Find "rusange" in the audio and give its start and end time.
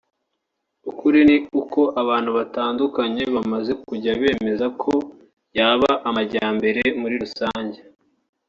7.23-7.79